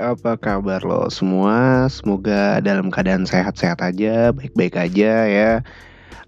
[0.00, 1.84] apa kabar lo semua?
[1.92, 5.50] Semoga dalam keadaan sehat-sehat aja, baik-baik aja ya.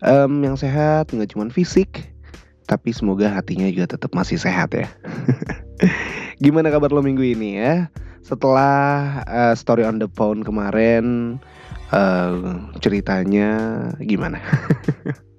[0.04, 2.12] Um, yang sehat nggak cuma fisik,
[2.68, 4.86] tapi semoga hatinya juga tetap masih sehat ya.
[6.44, 7.88] Gimana kabar lo minggu ini ya?
[8.20, 11.40] Setelah uh, story on the phone kemarin,
[11.96, 13.56] uh, ceritanya
[14.04, 14.38] gimana?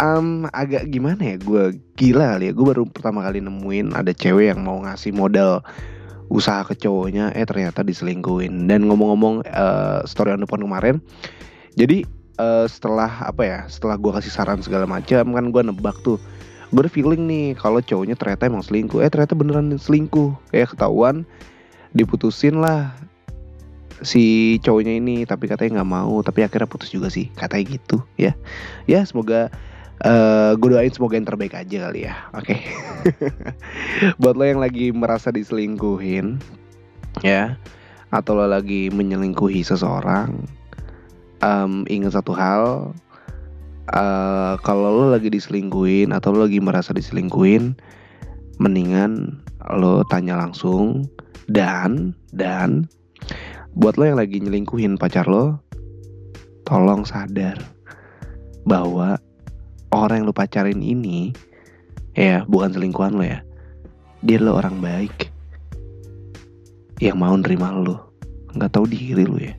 [0.00, 1.64] um, agak gimana ya gue
[1.94, 5.62] gila kali ya gue baru pertama kali nemuin ada cewek yang mau ngasih modal
[6.32, 8.68] usaha ke cowoknya eh ternyata diselingkuhin.
[8.68, 11.00] Dan ngomong-ngomong uh, story on the phone kemarin
[11.74, 12.06] jadi
[12.38, 16.18] uh, setelah apa ya setelah gue kasih saran segala macam kan gue nebak tuh
[16.74, 20.34] gue ada feeling nih kalau cowoknya ternyata emang selingkuh eh ternyata beneran selingkuh.
[20.50, 21.22] Kayak ketahuan
[21.94, 22.94] diputusin lah
[24.02, 28.34] si cowoknya ini tapi katanya nggak mau tapi akhirnya putus juga sih katanya gitu ya.
[28.90, 29.54] Ya semoga
[30.02, 32.60] uh, gue doain semoga yang terbaik aja kali ya oke okay?
[34.20, 36.42] buat lo yang lagi merasa diselingkuhin
[37.22, 37.54] ya
[38.10, 40.34] atau lo lagi menyelingkuhi seseorang
[41.44, 42.90] um, ingat satu hal
[43.94, 47.78] uh, kalau lo lagi diselingkuhin atau lo lagi merasa diselingkuhin
[48.58, 49.38] mendingan
[49.78, 51.06] lo tanya langsung
[51.50, 52.86] dan dan
[53.74, 55.58] buat lo yang lagi nyelingkuhin pacar lo
[56.64, 57.58] tolong sadar
[58.64, 59.20] bahwa
[59.94, 61.30] orang yang lu pacarin ini
[62.18, 63.40] ya bukan selingkuhan lo ya.
[64.26, 65.30] Dia lo orang baik
[66.98, 68.10] yang mau nerima lo
[68.54, 69.54] nggak tahu diri lo ya.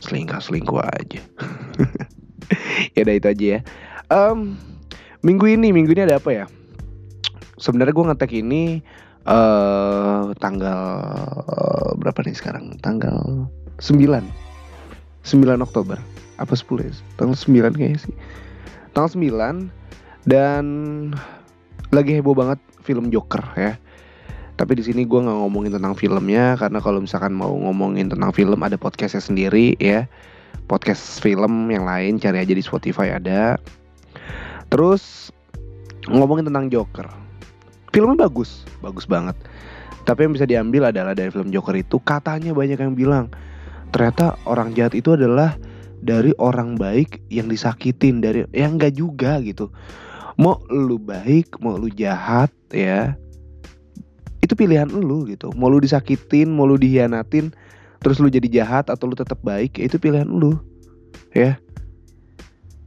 [0.00, 1.22] Selingkuh selingkuh aja.
[2.94, 3.60] Ya udah itu aja ya.
[4.06, 4.54] Um,
[5.26, 6.44] minggu ini minggu ini ada apa ya?
[7.58, 8.78] Sebenarnya gue ngetek ini
[9.26, 10.80] uh, tanggal
[11.42, 12.78] uh, berapa nih sekarang?
[12.78, 13.50] Tanggal
[13.82, 13.98] 9
[15.26, 15.98] 9 Oktober.
[16.38, 16.94] Apa 10 ya?
[17.18, 18.14] Tanggal 9 kayaknya sih
[18.96, 19.68] tanggal 9
[20.24, 20.64] dan
[21.92, 23.76] lagi heboh banget film Joker ya.
[24.56, 28.56] Tapi di sini gue nggak ngomongin tentang filmnya karena kalau misalkan mau ngomongin tentang film
[28.64, 30.08] ada podcastnya sendiri ya.
[30.64, 33.60] Podcast film yang lain cari aja di Spotify ada.
[34.72, 35.28] Terus
[36.08, 37.04] ngomongin tentang Joker.
[37.92, 39.36] Filmnya bagus, bagus banget.
[40.08, 43.28] Tapi yang bisa diambil adalah dari film Joker itu katanya banyak yang bilang
[43.92, 45.54] ternyata orang jahat itu adalah
[46.02, 49.72] dari orang baik yang disakitin dari yang enggak juga gitu.
[50.36, 53.16] Mau lu baik mau lu jahat ya
[54.44, 55.50] itu pilihan lu gitu.
[55.56, 57.50] Mau lu disakitin mau lu dihianatin
[58.04, 60.60] terus lu jadi jahat atau lu tetap baik ya itu pilihan lu
[61.32, 61.56] ya.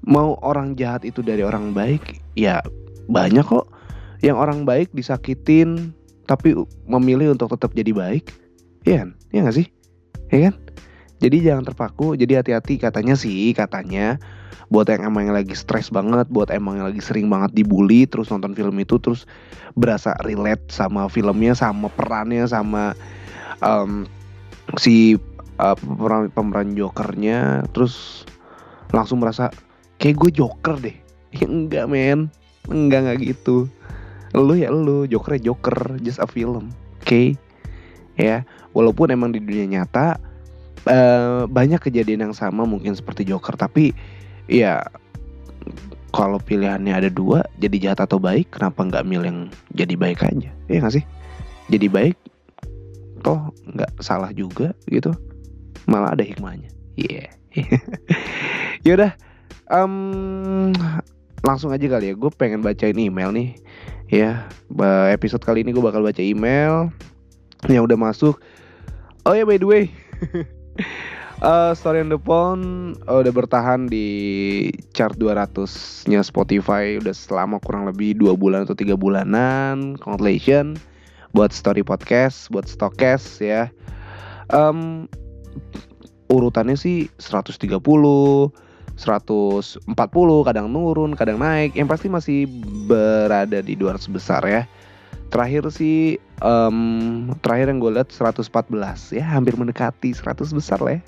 [0.05, 2.61] Mau orang jahat itu dari orang baik ya
[3.09, 3.67] banyak kok
[4.21, 5.91] yang orang baik disakitin
[6.29, 6.53] tapi
[6.85, 8.29] memilih untuk tetap jadi baik
[8.85, 9.09] ya kan?
[9.33, 9.67] Ya gak sih?
[10.29, 10.55] Ya kan
[11.19, 14.19] jadi jangan terpaku, jadi hati-hati katanya sih, katanya
[14.71, 18.31] buat yang emang yang lagi stres banget, buat emang yang lagi sering banget dibully, terus
[18.31, 19.27] nonton film itu terus
[19.75, 22.93] berasa relate sama filmnya, sama perannya, sama
[23.65, 24.05] um,
[24.77, 25.19] si
[25.59, 25.75] uh,
[26.31, 28.23] pemeran, jokernya, terus
[28.95, 29.51] langsung merasa
[29.99, 30.95] kayak gue joker deh.
[31.29, 32.33] Ya enggak men,
[32.73, 33.69] enggak enggak gitu.
[34.33, 37.05] Lu ya lu, joker ya joker, just a film, oke?
[37.05, 37.37] Okay?
[38.17, 40.17] Ya, walaupun emang di dunia nyata
[40.87, 43.91] uh, banyak kejadian yang sama mungkin seperti Joker tapi
[44.47, 44.83] ya
[46.09, 49.41] kalau pilihannya ada dua jadi jahat atau baik kenapa nggak milih yang
[49.77, 50.49] jadi baik aja?
[50.65, 51.05] Ya nggak sih?
[51.69, 52.17] Jadi baik
[53.21, 55.13] toh nggak salah juga gitu.
[55.85, 56.69] Malah ada hikmahnya.
[56.97, 57.29] Iya.
[57.49, 57.81] Yeah.
[58.85, 59.17] yaudah
[59.73, 60.69] um,
[61.41, 62.15] langsung aja kali ya.
[62.15, 63.57] Gue pengen bacain email nih.
[64.05, 64.45] Ya
[65.09, 66.93] episode kali ini gue bakal baca email
[67.65, 68.37] yang udah masuk.
[69.25, 69.83] Oh ya by the way
[71.41, 74.07] uh, Story on the Phone uh, udah bertahan di
[74.95, 79.95] chart 200-nya Spotify udah selama kurang lebih dua bulan atau tiga bulanan.
[79.99, 80.79] Congratulations
[81.31, 83.69] buat Story Podcast, buat Stokes ya.
[84.49, 85.05] Um,
[86.33, 88.49] urutannya sih 130, 140,
[90.47, 91.77] kadang nurun, kadang naik.
[91.77, 92.39] Yang pasti masih
[92.89, 94.65] berada di 200 besar ya
[95.29, 98.49] terakhir sih um, terakhir yang gue lihat 114
[99.15, 101.01] ya hampir mendekati 100 besar lah ya.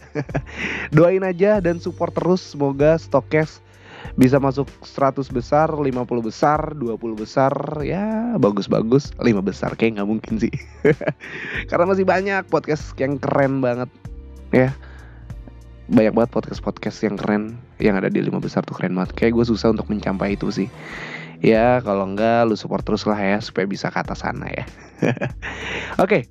[0.95, 3.59] Doain aja dan support terus semoga stokes
[4.17, 7.53] bisa masuk 100 besar 50 besar 20 besar.
[7.81, 9.73] Ya bagus-bagus 5 besar.
[9.75, 10.53] Kayak nggak mungkin sih.
[11.69, 13.89] Karena masih banyak podcast yang keren banget.
[14.53, 14.73] Ya
[15.91, 17.43] banyak banget podcast-podcast yang keren
[17.83, 19.11] yang ada di lima besar tuh keren banget.
[19.11, 20.71] Kayak gue susah untuk mencapai itu sih
[21.41, 24.63] ya kalau enggak lu support terus lah ya supaya bisa ke atas sana ya.
[25.97, 26.05] Oke.
[26.05, 26.21] Okay.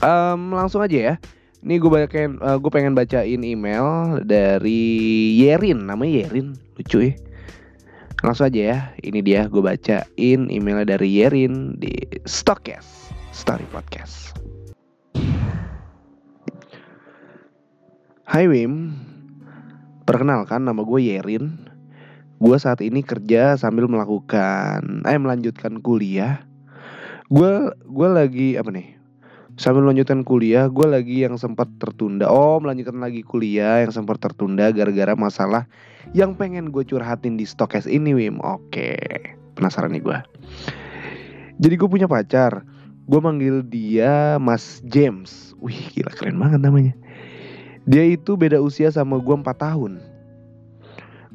[0.00, 1.14] um, langsung aja ya.
[1.62, 7.14] Ini gue bacain uh, eh, gue pengen bacain email dari Yerin namanya Yerin lucu ya.
[8.22, 11.90] Langsung aja ya ini dia gue bacain emailnya dari Yerin di
[12.22, 14.34] Stockcast Story Podcast.
[18.22, 18.94] Hai Wim
[20.02, 21.71] Perkenalkan nama gue Yerin.
[22.42, 26.42] Gue saat ini kerja sambil melakukan Eh melanjutkan kuliah.
[27.30, 28.98] Gue gue lagi apa nih
[29.54, 32.26] Sambil melanjutkan kuliah Gue lagi yang sempat tertunda.
[32.26, 35.70] Oh melanjutkan lagi kuliah Yang sempat tertunda gara-gara masalah
[36.18, 38.42] Yang pengen gue curhatin di stokes ini Wim.
[38.42, 38.98] Oke
[39.54, 40.18] Penasaran nih gue
[41.62, 42.66] Jadi gue punya pacar.
[43.06, 45.54] Gue manggil dia Mas James.
[45.62, 46.94] Wih gila keren banget namanya.
[47.86, 50.11] Dia itu beda usia sama gue 4 tahun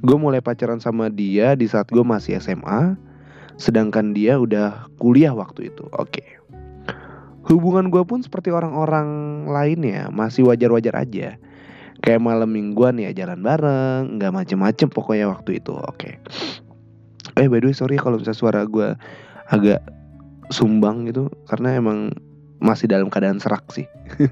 [0.05, 2.97] Gue mulai pacaran sama dia di saat gue masih SMA
[3.57, 6.23] Sedangkan dia udah kuliah waktu itu Oke
[7.47, 9.07] Hubungan gue pun seperti orang-orang
[9.49, 11.41] lainnya Masih wajar-wajar aja
[12.05, 16.21] Kayak malam mingguan ya jalan bareng Nggak macem-macem pokoknya waktu itu Oke
[17.38, 18.94] Eh by the way sorry kalau misalnya suara gue
[19.49, 19.81] agak
[20.53, 22.13] sumbang gitu Karena emang
[22.57, 23.89] masih dalam keadaan serak sih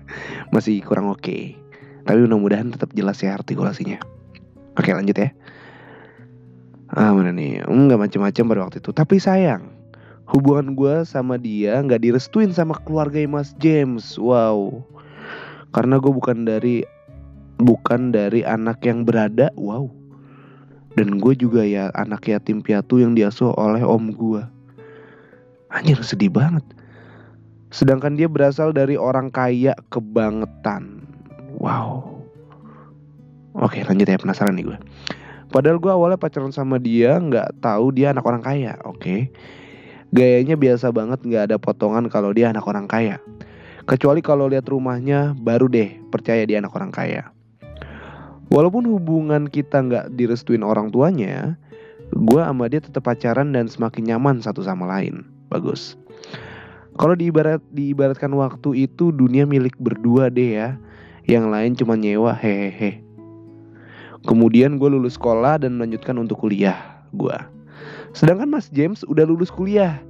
[0.54, 1.66] Masih kurang oke okay.
[2.06, 3.98] Tapi mudah-mudahan tetap jelas ya artikulasinya.
[4.78, 5.34] Oke lanjut ya.
[6.96, 7.60] Ah mana nih?
[7.68, 8.92] Enggak macam-macam pada waktu itu.
[8.96, 9.68] Tapi sayang,
[10.32, 14.16] hubungan gue sama dia nggak direstuin sama keluarga Mas James.
[14.16, 14.80] Wow.
[15.76, 16.88] Karena gue bukan dari
[17.60, 19.52] bukan dari anak yang berada.
[19.60, 19.92] Wow.
[20.96, 24.44] Dan gue juga ya anak yatim piatu yang diasuh oleh om gue.
[25.76, 26.64] Anjir sedih banget.
[27.76, 31.04] Sedangkan dia berasal dari orang kaya kebangetan.
[31.60, 32.24] Wow.
[33.60, 34.78] Oke lanjut ya penasaran nih gue.
[35.56, 38.76] Padahal gue awalnya pacaran sama dia nggak tahu dia anak orang kaya.
[38.84, 39.32] Oke.
[40.12, 43.24] Gayanya biasa banget nggak ada potongan kalau dia anak orang kaya.
[43.88, 47.32] Kecuali kalau lihat rumahnya baru deh percaya dia anak orang kaya.
[48.52, 51.56] Walaupun hubungan kita nggak direstuin orang tuanya,
[52.12, 55.24] gue sama dia tetap pacaran dan semakin nyaman satu sama lain.
[55.48, 55.96] Bagus.
[57.00, 60.76] Kalau diibarat diibaratkan waktu itu dunia milik berdua deh ya
[61.32, 63.05] yang lain cuma nyewa hehehe.
[64.26, 67.36] Kemudian gue lulus sekolah dan melanjutkan untuk kuliah gue.
[68.18, 70.02] Sedangkan Mas James udah lulus kuliah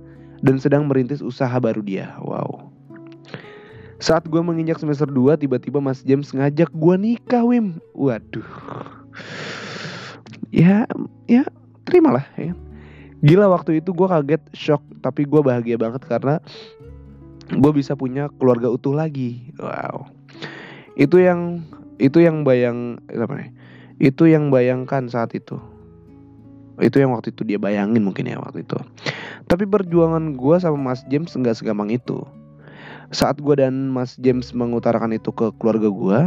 [0.42, 2.16] dan sedang merintis usaha baru dia.
[2.24, 2.72] Wow.
[4.00, 7.80] Saat gue menginjak semester 2 tiba-tiba Mas James ngajak gue nikah Wim.
[7.92, 8.48] Waduh.
[10.56, 10.88] Ya,
[11.28, 11.44] ya
[11.84, 12.56] terimalah ya.
[13.26, 16.38] Gila waktu itu gue kaget, shock, tapi gue bahagia banget karena
[17.50, 19.50] gue bisa punya keluarga utuh lagi.
[19.58, 20.16] Wow
[20.96, 21.64] itu yang
[22.00, 23.50] itu yang bayang apa nih
[24.00, 25.60] itu yang bayangkan saat itu.
[26.76, 28.76] Itu yang waktu itu dia bayangin mungkin ya waktu itu.
[29.48, 32.28] Tapi perjuangan gue sama Mas James nggak segampang itu.
[33.16, 36.20] Saat gue dan Mas James mengutarakan itu ke keluarga gue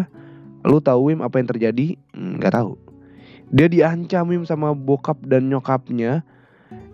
[0.66, 1.86] lu tahu Wim apa yang terjadi?
[2.16, 2.80] Nggak tahu.
[3.52, 6.24] Dia diancam Wim sama bokap dan nyokapnya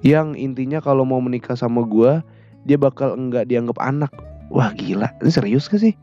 [0.03, 2.23] yang intinya kalau mau menikah sama gue
[2.67, 4.11] dia bakal enggak dianggap anak.
[4.51, 5.11] Wah gila.
[5.23, 5.95] Ini serius gak sih?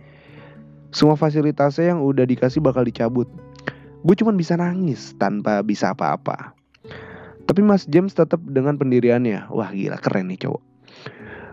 [0.91, 3.29] Semua fasilitasnya yang udah dikasih bakal dicabut.
[4.01, 6.57] Gue cuma bisa nangis tanpa bisa apa-apa.
[7.45, 9.49] Tapi Mas James tetap dengan pendiriannya.
[9.53, 10.61] Wah gila keren nih cowok.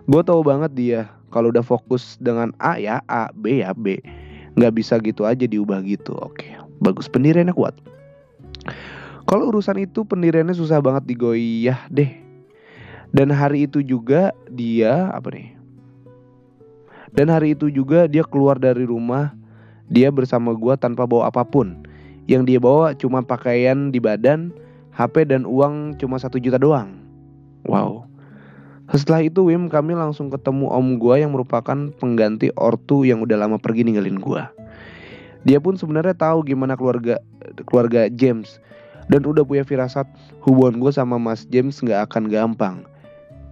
[0.09, 4.01] Gue tau banget dia kalau udah fokus dengan A ya A, B ya B.
[4.57, 6.17] Gak bisa gitu aja diubah gitu.
[6.17, 7.77] Oke, bagus pendiriannya kuat.
[9.29, 12.17] Kalau urusan itu pendiriannya susah banget digoyah deh.
[13.13, 15.53] Dan hari itu juga dia apa nih?
[17.13, 19.33] Dan hari itu juga dia keluar dari rumah
[19.89, 21.88] Dia bersama gue tanpa bawa apa pun
[22.29, 24.53] Yang dia bawa cuma pakaian di badan
[24.93, 26.93] HP dan uang cuma satu juta doang
[27.65, 28.05] Wow
[28.93, 33.61] Setelah itu Wim kami langsung ketemu om gue yang merupakan pengganti ortu yang udah lama
[33.61, 34.43] pergi ninggalin gue.
[35.45, 37.21] Dia pun sebenarnya tahu gimana keluarga
[37.69, 38.57] keluarga James
[39.13, 40.09] dan udah punya firasat
[40.41, 42.77] hubungan gue sama Mas James nggak akan gampang.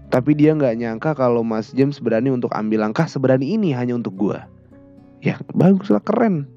[0.09, 4.17] Tapi dia nggak nyangka kalau Mas James berani untuk ambil langkah seberani ini hanya untuk
[4.17, 4.41] gue.
[5.21, 6.49] Ya bagus lah keren,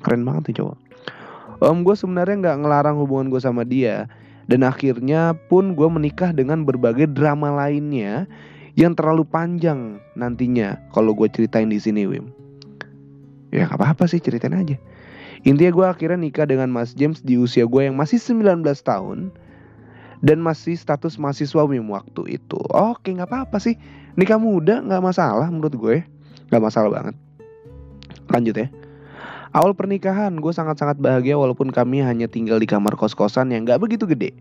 [0.00, 0.81] keren banget tuh cowok.
[1.62, 4.10] Om gue sebenarnya nggak ngelarang hubungan gue sama dia
[4.50, 8.26] dan akhirnya pun gue menikah dengan berbagai drama lainnya
[8.74, 12.32] yang terlalu panjang nantinya kalau gue ceritain di sini Wim.
[13.52, 14.80] Ya gak apa-apa sih ceritain aja.
[15.44, 19.28] Intinya gue akhirnya nikah dengan Mas James di usia gue yang masih 19 tahun
[20.22, 22.58] dan masih status mahasiswa Wim waktu itu.
[22.72, 23.76] Oke nggak apa-apa sih
[24.16, 25.96] nikah muda nggak masalah menurut gue
[26.48, 27.14] nggak masalah banget.
[28.30, 28.81] Lanjut ya.
[29.52, 34.08] Awal pernikahan gue sangat-sangat bahagia walaupun kami hanya tinggal di kamar kos-kosan yang nggak begitu
[34.08, 34.32] gede.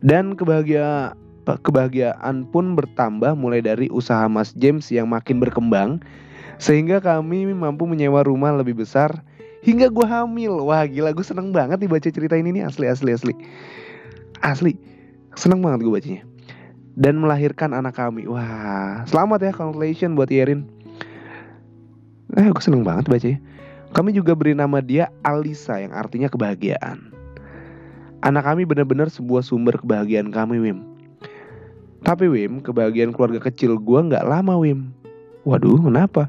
[0.00, 1.12] Dan kebahagia
[1.44, 6.00] kebahagiaan pun bertambah mulai dari usaha Mas James yang makin berkembang
[6.56, 9.12] sehingga kami mampu menyewa rumah lebih besar
[9.60, 10.64] hingga gue hamil.
[10.64, 13.36] Wah gila gue seneng banget nih baca cerita ini nih asli asli asli.
[14.40, 14.72] Asli,
[15.36, 16.22] seneng banget gue bacanya.
[16.96, 18.24] Dan melahirkan anak kami.
[18.26, 20.66] Wah, selamat ya, congratulations buat Yerin.
[22.34, 23.38] Eh, gue seneng banget bacanya.
[23.96, 27.08] Kami juga beri nama dia Alisa yang artinya kebahagiaan.
[28.20, 30.82] Anak kami benar-benar sebuah sumber kebahagiaan kami, Wim.
[32.02, 34.90] Tapi Wim, kebahagiaan keluarga kecil gue nggak lama, Wim.
[35.46, 36.28] Waduh, kenapa?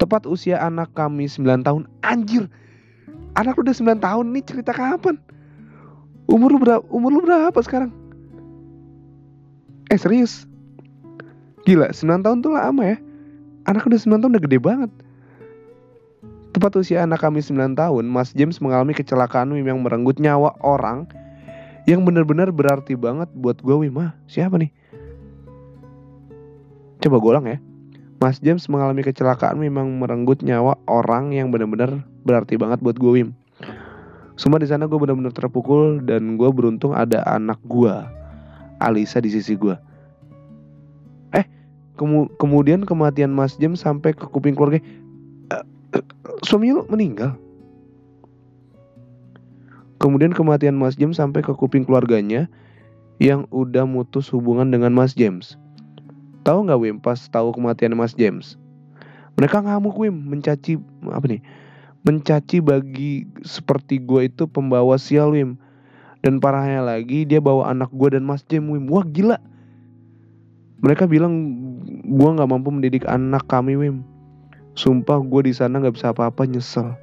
[0.00, 1.84] Tepat usia anak kami 9 tahun.
[2.00, 2.48] Anjir,
[3.36, 5.20] anak lu udah 9 tahun nih cerita kapan?
[6.30, 6.82] Umur lu berapa?
[6.88, 7.92] Umur lu berapa sekarang?
[9.90, 10.46] Eh serius?
[11.66, 12.96] Gila, 9 tahun tuh lama ya.
[13.66, 14.90] Anak udah 9 tahun udah gede banget.
[16.60, 21.08] Tepat usia anak kami 9 tahun, Mas James mengalami kecelakaan Wim yang merenggut nyawa orang
[21.88, 23.96] yang benar-benar berarti banget buat gue Wim.
[23.96, 24.68] Ah, siapa nih?
[27.00, 27.56] Coba golang ya.
[28.20, 33.32] Mas James mengalami kecelakaan memang merenggut nyawa orang yang benar-benar berarti banget buat gue Wim.
[34.36, 37.94] Semua di sana gue benar-benar terpukul dan gue beruntung ada anak gue,
[38.84, 39.80] Alisa di sisi gue.
[41.32, 41.48] Eh,
[41.96, 44.84] kemu kemudian kematian Mas James sampai ke kuping keluarga
[46.44, 47.36] suami lu meninggal.
[50.00, 52.48] Kemudian kematian Mas James sampai ke kuping keluarganya
[53.20, 55.60] yang udah mutus hubungan dengan Mas James.
[56.40, 58.56] Tahu nggak Wim pas tahu kematian Mas James?
[59.36, 60.80] Mereka ngamuk Wim, mencaci
[61.12, 61.44] apa nih?
[62.00, 65.60] Mencaci bagi seperti gue itu pembawa sial Wim.
[66.24, 68.88] Dan parahnya lagi dia bawa anak gue dan Mas James Wim.
[68.88, 69.36] Wah gila.
[70.80, 71.44] Mereka bilang
[72.08, 74.00] gue nggak mampu mendidik anak kami Wim.
[74.80, 76.96] Sumpah gue di sana nggak bisa apa-apa nyesel.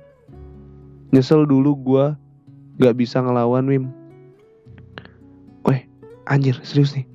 [1.14, 2.06] Nyesel dulu gue
[2.82, 3.86] nggak bisa ngelawan Wim.
[5.62, 5.86] Weh,
[6.26, 7.06] anjir serius nih.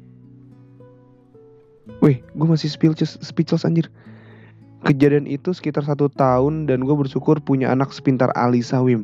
[1.99, 3.91] Weh, gue masih speechless, speechless anjir.
[4.87, 9.03] Kejadian itu sekitar satu tahun dan gue bersyukur punya anak sepintar Alisa Wim.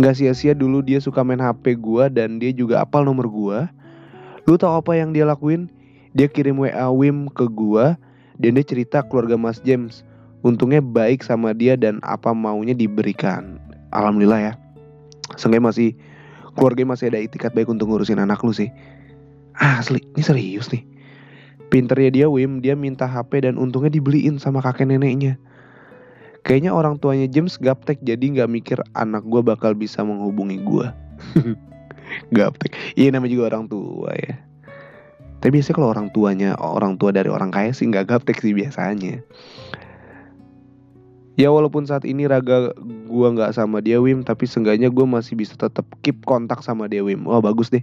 [0.00, 3.68] Gak sia-sia dulu dia suka main HP gue dan dia juga apal nomor gue.
[4.48, 5.68] Lu tau apa yang dia lakuin?
[6.16, 7.84] Dia kirim WA Wim ke gue
[8.40, 10.00] dan dia cerita keluarga Mas James
[10.42, 13.58] untungnya baik sama dia dan apa maunya diberikan.
[13.94, 14.52] Alhamdulillah ya.
[15.38, 15.88] Seenggaknya masih
[16.58, 18.68] keluarga masih ada itikat baik untuk ngurusin anak lu sih.
[19.56, 20.02] Asli.
[20.18, 20.82] Ini serius nih.
[21.72, 25.40] Pinternya dia Wim dia minta HP dan untungnya dibeliin sama kakek neneknya.
[26.42, 30.86] Kayaknya orang tuanya James gaptek jadi nggak mikir anak gue bakal bisa menghubungi gue
[32.36, 32.74] gaptek.
[32.98, 34.36] Iya namanya juga orang tua ya.
[35.38, 39.22] Tapi biasanya kalau orang tuanya orang tua dari orang kaya sih nggak gaptek sih biasanya
[41.40, 42.76] Ya walaupun saat ini raga
[43.08, 47.00] gue nggak sama dia Wim Tapi seenggaknya gue masih bisa tetap keep kontak sama dia
[47.00, 47.24] Wim.
[47.24, 47.80] Wah bagus deh.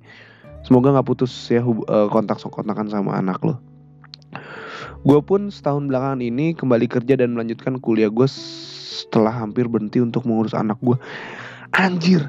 [0.62, 3.58] Semoga nggak putus ya uh, kontak-kontakan sama anak lo.
[5.08, 10.28] Gue pun setahun belakangan ini kembali kerja dan melanjutkan kuliah gue setelah hampir berhenti untuk
[10.28, 11.00] mengurus anak gue
[11.72, 12.28] Anjir!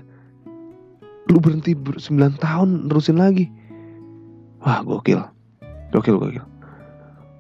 [1.27, 1.99] Lu berhenti 9
[2.39, 3.51] tahun nerusin lagi.
[4.63, 5.21] Wah gokil.
[5.91, 6.50] Gokil gokil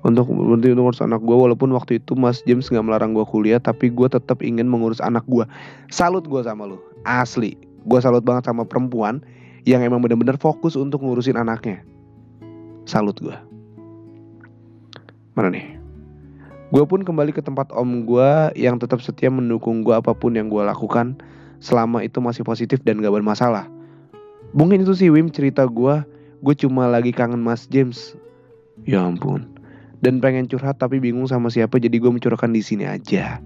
[0.00, 3.60] untuk berhenti untuk ngurus anak gue walaupun waktu itu Mas James nggak melarang gue kuliah
[3.60, 5.44] tapi gue tetap ingin mengurus anak gue
[5.92, 7.56] salut gue sama lo asli.
[7.88, 9.24] Gue salut banget sama perempuan
[9.64, 11.84] yang emang bener-bener fokus untuk ngurusin anaknya.
[12.88, 13.36] Salut gue
[15.36, 15.80] mana nih?
[16.70, 20.46] Gue pun kembali ke tempat om gue yang tetap setia mendukung gue apa pun yang
[20.46, 21.18] gue lakukan
[21.60, 23.68] selama itu masih positif dan gak bermasalah.
[24.56, 26.02] Mungkin itu sih Wim cerita gue
[26.40, 28.16] gue cuma lagi kangen Mas James.
[28.88, 29.49] Ya ampun
[30.00, 33.40] dan pengen curhat tapi bingung sama siapa jadi gue mencurahkan di sini aja.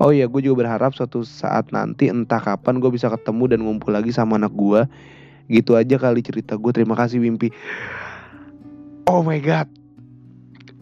[0.00, 3.92] Oh iya, gue juga berharap suatu saat nanti entah kapan gue bisa ketemu dan ngumpul
[3.92, 4.88] lagi sama anak gue.
[5.52, 6.72] Gitu aja kali cerita gue.
[6.72, 7.52] Terima kasih Wimpi.
[9.04, 9.68] Oh my god.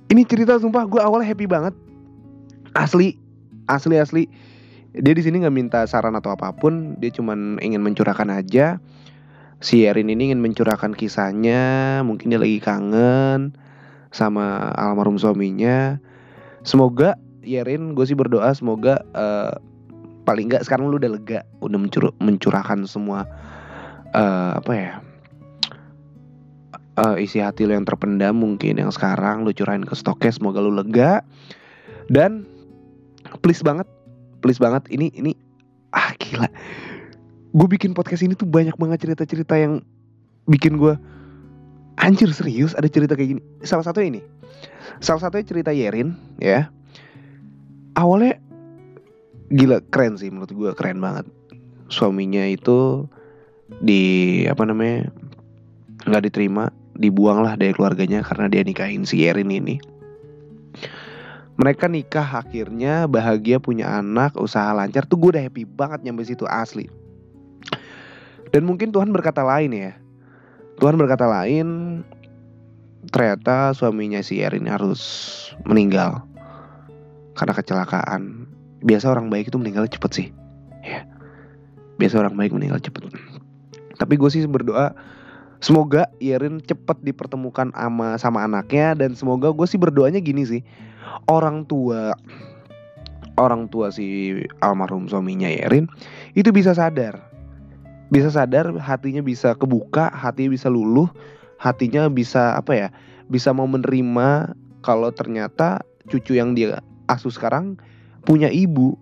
[0.08, 1.74] Ini cerita sumpah gue awalnya happy banget.
[2.72, 3.18] Asli,
[3.66, 4.24] asli asli.
[4.94, 6.94] Dia di sini nggak minta saran atau apa pun.
[7.02, 8.78] Dia cuma ingin mencurahkan aja.
[9.60, 12.00] Si Erin ini ingin mencurahkan kisahnya.
[12.06, 13.58] Mungkin dia lagi kangen
[14.10, 15.98] sama almarhum suaminya.
[16.66, 19.56] Semoga Yerin, gue sih berdoa semoga uh,
[20.28, 23.24] paling nggak sekarang lu udah lega, udah mencur mencurahkan semua
[24.12, 24.92] uh, apa ya
[27.00, 30.72] uh, isi hati lu yang terpendam mungkin yang sekarang lu curahin ke stoknya semoga lu
[30.74, 31.24] lega
[32.12, 32.44] dan
[33.40, 33.86] please banget
[34.44, 35.32] please banget ini ini
[35.96, 36.48] ah gila
[37.50, 39.82] gue bikin podcast ini tuh banyak banget cerita-cerita yang
[40.46, 40.94] bikin gue
[42.00, 42.72] anjir serius?
[42.74, 43.42] Ada cerita kayak gini?
[43.62, 44.24] Salah satu ini.
[45.00, 46.68] Salah satunya cerita Yerin ya.
[47.96, 48.40] Awalnya
[49.52, 51.28] gila keren sih menurut gue keren banget.
[51.92, 53.06] Suaminya itu
[53.82, 55.10] di apa namanya
[56.08, 59.80] nggak diterima dibuang lah dari keluarganya karena dia nikahin si Yerin ini.
[61.60, 65.04] Mereka nikah akhirnya bahagia punya anak usaha lancar.
[65.04, 66.88] Tuh gue udah happy banget nyampe situ asli.
[68.50, 69.92] Dan mungkin Tuhan berkata lain ya
[70.80, 72.00] Tuhan berkata lain,
[73.12, 75.00] ternyata suaminya si Erin harus
[75.68, 76.24] meninggal
[77.36, 78.48] karena kecelakaan.
[78.80, 80.26] biasa orang baik itu meninggal cepet sih.
[80.80, 81.04] Ya.
[82.00, 83.12] Biasa orang baik meninggal cepet.
[84.00, 84.96] Tapi gue sih berdoa
[85.60, 90.64] semoga Yerin cepet dipertemukan sama sama anaknya dan semoga gue sih berdoanya gini sih.
[91.28, 92.16] Orang tua
[93.36, 94.32] orang tua si
[94.64, 95.84] almarhum suaminya Yerin
[96.32, 97.29] itu bisa sadar
[98.10, 101.06] bisa sadar hatinya bisa kebuka hatinya bisa luluh
[101.62, 102.88] hatinya bisa apa ya
[103.30, 107.78] bisa mau menerima kalau ternyata cucu yang dia asuh sekarang
[108.26, 108.98] punya ibu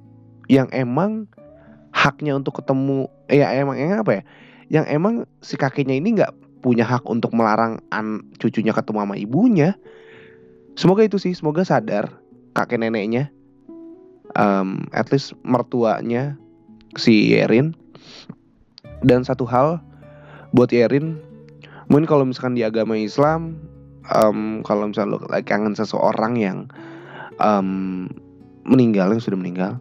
[0.53, 1.25] yang emang
[1.93, 4.23] haknya untuk ketemu ya emang yang apa ya
[4.69, 9.79] yang emang si kakeknya ini nggak punya hak untuk melarang an cucunya ketemu sama ibunya.
[10.77, 12.12] Semoga itu sih semoga sadar
[12.55, 13.31] kakek neneknya
[14.38, 16.38] um, at least mertuanya
[16.95, 17.75] si Yerin
[19.05, 19.83] dan satu hal
[20.55, 21.19] buat Yerin
[21.90, 23.59] mungkin kalau misalkan di agama Islam
[24.11, 26.59] um, kalau misalnya lo kangen seseorang yang
[27.40, 28.09] um,
[28.69, 29.73] meninggal yang sudah meninggal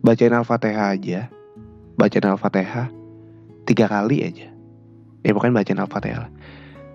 [0.00, 1.20] bacain al-fatihah aja.
[1.96, 2.88] Bacain al-fatihah
[3.68, 4.48] tiga kali aja.
[5.20, 6.28] Ya pokoknya bacain al-fatihah.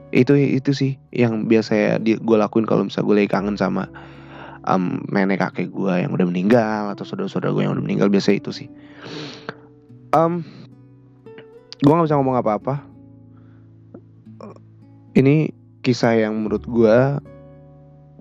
[0.09, 3.89] Itu itu sih yang biasa gue lakuin kalau misalnya gue lagi kangen sama
[4.65, 8.49] um, nenek kakek gue yang udah meninggal atau saudara-saudara gue yang udah meninggal biasa itu
[8.55, 8.67] sih.
[10.15, 10.47] Um,
[11.85, 12.81] gue nggak bisa ngomong apa-apa.
[15.13, 15.53] Ini
[15.85, 16.97] kisah yang menurut gue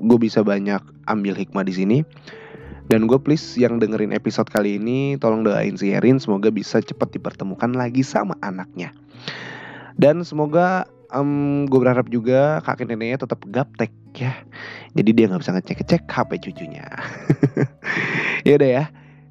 [0.05, 1.99] gue bisa banyak ambil hikmah di sini.
[2.93, 7.17] Dan gue please yang dengerin episode kali ini tolong doain si Erin semoga bisa cepat
[7.17, 8.93] dipertemukan lagi sama anaknya.
[9.97, 14.37] Dan semoga um, gue berharap juga kakek neneknya tetap gaptek ya.
[14.93, 16.85] Jadi dia nggak bisa ngecek ngecek HP cucunya.
[18.45, 18.85] Ya udah ya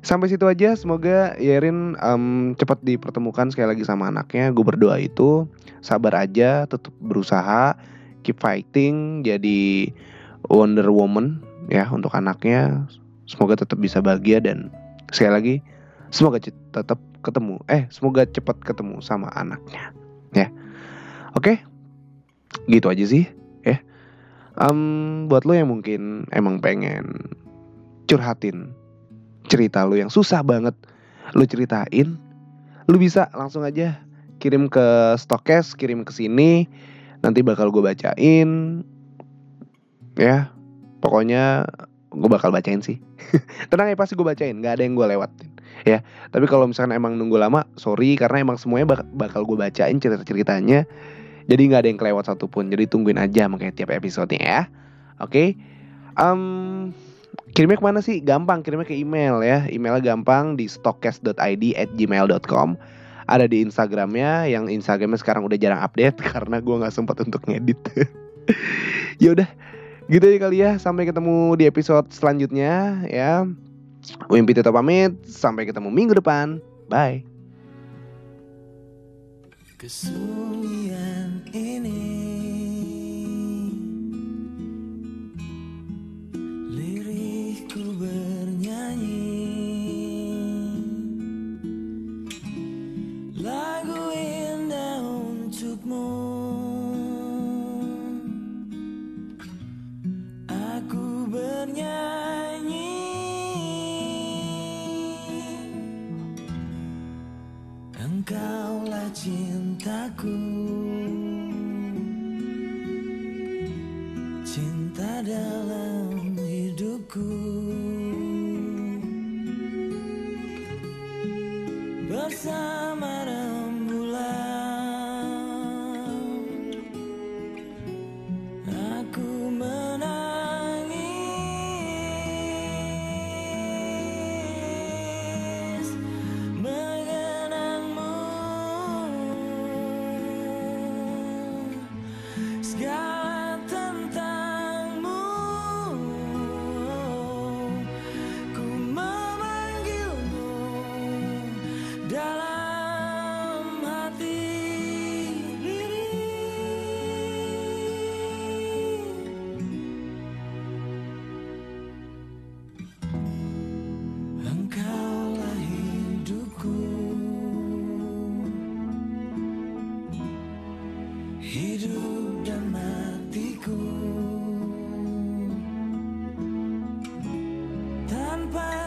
[0.04, 4.52] sampai situ aja semoga Yerin um, cepat dipertemukan sekali lagi sama anaknya.
[4.52, 5.48] Gue berdoa itu
[5.80, 7.74] sabar aja tetap berusaha
[8.22, 9.90] keep fighting jadi
[10.52, 11.40] Wonder Woman
[11.72, 12.84] ya untuk anaknya.
[13.24, 14.68] Semoga tetap bisa bahagia dan
[15.10, 15.56] sekali lagi
[16.12, 19.96] semoga tetap ketemu eh semoga cepat ketemu sama anaknya
[20.36, 20.52] ya.
[21.34, 21.64] Oke
[22.68, 23.26] gitu aja sih
[23.64, 23.80] ya.
[24.60, 27.34] Um, buat lo yang mungkin emang pengen
[28.06, 28.76] curhatin
[29.54, 30.74] cerita lu yang susah banget
[31.38, 32.18] lu ceritain,
[32.90, 34.02] lu bisa langsung aja
[34.42, 36.66] kirim ke Stokes, kirim ke sini,
[37.24, 38.82] nanti bakal gue bacain.
[40.20, 40.52] Ya,
[41.00, 41.70] pokoknya
[42.12, 43.00] gue bakal bacain sih.
[43.72, 45.50] Tenang ya pasti gue bacain, nggak ada yang gue lewatin.
[45.88, 49.98] Ya, tapi kalau misalkan emang nunggu lama, sorry karena emang semuanya bak bakal gue bacain
[49.98, 50.86] cerita-ceritanya.
[51.48, 52.72] Jadi nggak ada yang kelewat satupun.
[52.72, 54.64] Jadi tungguin aja makanya tiap episodenya ya.
[55.20, 55.32] Oke.
[55.32, 55.48] Okay?
[56.14, 56.94] Um,
[57.54, 58.20] kirimnya ke mana sih?
[58.20, 59.66] Gampang, kirimnya ke email ya.
[59.70, 62.76] Emailnya gampang di stockcast.id at gmail.com
[63.24, 67.80] Ada di Instagramnya, yang Instagramnya sekarang udah jarang update karena gue nggak sempat untuk ngedit.
[69.24, 69.48] ya udah,
[70.12, 70.72] gitu aja kali ya.
[70.76, 73.48] Sampai ketemu di episode selanjutnya ya.
[74.28, 76.60] Wimpi tetap pamit, sampai ketemu minggu depan.
[76.92, 77.24] Bye.
[79.80, 82.23] Kesunyian ini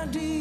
[0.07, 0.36] melody